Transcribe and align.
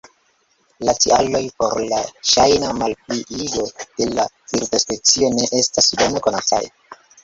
La 0.87 0.95
tialoj 1.03 1.41
por 1.63 1.75
la 1.91 1.99
ŝajna 2.31 2.73
malpliigo 2.81 3.69
de 3.85 4.11
la 4.17 4.29
birdospecio 4.35 5.35
ne 5.39 5.55
estas 5.65 5.97
bone 6.05 6.29
konataj. 6.31 6.69